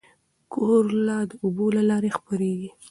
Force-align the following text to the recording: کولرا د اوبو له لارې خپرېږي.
کولرا 0.53 1.19
د 1.29 1.31
اوبو 1.43 1.65
له 1.75 1.81
لارې 1.89 2.09
خپرېږي. 2.17 2.69